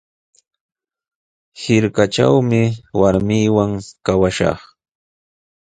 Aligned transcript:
Hirkatrawmi 1.61 2.61
warmiiwan 2.99 3.71
kawashaq. 4.05 4.59